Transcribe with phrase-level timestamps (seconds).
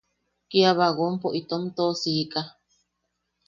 [0.49, 2.41] Kia bagonpo itom toʼosika.